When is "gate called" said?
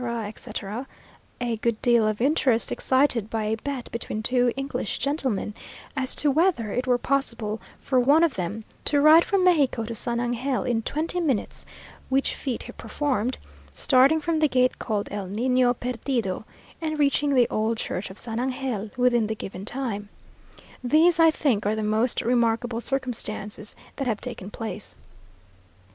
14.47-15.07